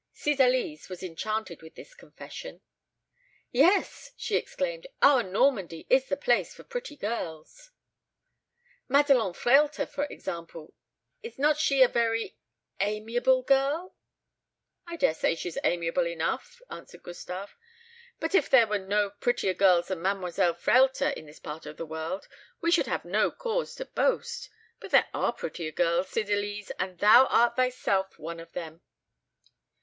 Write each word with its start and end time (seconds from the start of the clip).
Cydalise 0.15 0.89
was 0.89 1.03
enchanted 1.03 1.61
with 1.61 1.75
this 1.75 1.93
confession. 1.93 2.61
"Yes," 3.51 4.13
she 4.17 4.35
exclaimed, 4.35 4.87
"our 4.99 5.21
Normandy 5.21 5.85
is 5.91 6.05
the 6.07 6.17
place 6.17 6.55
for 6.55 6.63
pretty 6.63 6.95
girls. 6.95 7.69
Madelon 8.89 9.33
Frehlter, 9.35 9.85
for 9.87 10.05
example, 10.05 10.73
is 11.21 11.37
not 11.37 11.59
she 11.59 11.83
a 11.83 11.87
very 11.87 12.35
amiable 12.79 13.43
girl?" 13.43 13.95
"I 14.87 14.95
dare 14.95 15.13
say 15.13 15.35
she's 15.35 15.59
amiable 15.63 16.07
enough," 16.07 16.63
answered 16.71 17.03
Gustave; 17.03 17.53
"but 18.19 18.33
if 18.33 18.49
there 18.49 18.65
were 18.65 18.79
no 18.79 19.11
prettier 19.11 19.53
girls 19.53 19.89
than 19.89 20.01
Mademoiselle 20.01 20.55
Frehlter 20.55 21.09
in 21.13 21.27
this 21.27 21.37
part 21.39 21.67
of 21.67 21.77
the 21.77 21.85
world, 21.85 22.27
we 22.59 22.71
should 22.71 22.87
have 22.87 23.05
no 23.05 23.29
cause 23.29 23.75
to 23.75 23.85
boast. 23.85 24.49
But 24.79 24.89
there 24.89 25.09
are 25.13 25.31
prettier 25.31 25.71
girls, 25.71 26.09
Cydalise, 26.09 26.71
and 26.79 26.97
thou 26.97 27.27
art 27.27 27.55
thyself 27.55 28.17
one 28.17 28.39
of 28.39 28.53
them." 28.53 28.81